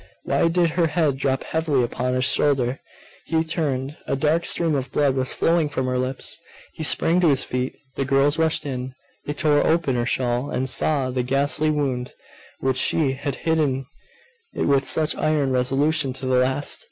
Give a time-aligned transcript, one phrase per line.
[0.23, 2.79] Why did her head drop heavily upon his shoulder?
[3.25, 6.39] He turned a dark stream of blood was flowing from her lips!
[6.73, 7.75] He sprang to his feet.
[7.97, 8.95] The girls rushed in.
[9.27, 12.13] They tore open her shawl, and saw the ghastly wound,
[12.61, 13.85] which she had hidden
[14.53, 16.79] with such iron resolution to the last.